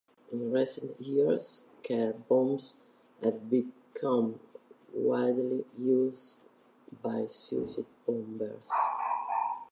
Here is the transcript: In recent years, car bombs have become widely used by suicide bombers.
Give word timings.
In 0.31 0.51
recent 0.51 0.99
years, 0.99 1.65
car 1.87 2.13
bombs 2.27 2.77
have 3.21 3.51
become 3.51 4.39
widely 4.91 5.63
used 5.77 6.37
by 7.03 7.27
suicide 7.27 7.85
bombers. 8.07 8.67